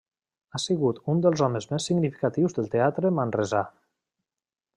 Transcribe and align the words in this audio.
Ha 0.51 0.61
sigut 0.63 1.01
un 1.13 1.21
dels 1.27 1.43
homes 1.47 1.69
més 1.73 1.89
significatius 1.91 2.57
del 2.59 2.73
teatre 2.77 3.13
manresà. 3.21 3.63